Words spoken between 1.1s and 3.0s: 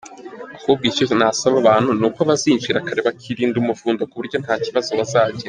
nasaba abantu ni uko bazinjira